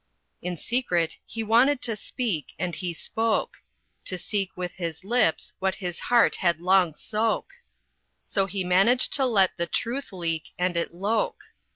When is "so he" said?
8.25-8.63